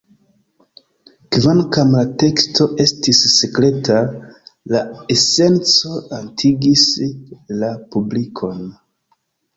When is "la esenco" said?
4.75-6.01